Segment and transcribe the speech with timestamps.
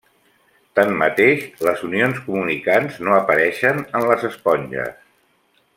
[0.77, 4.97] Tanmateix, les unions comunicants no apareixen en les esponges.